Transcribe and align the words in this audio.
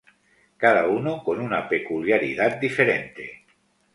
Cada 0.57 0.87
uno 0.87 1.21
con 1.23 1.39
una 1.39 1.67
peculiaridad 1.69 2.57
diferente. 2.59 3.45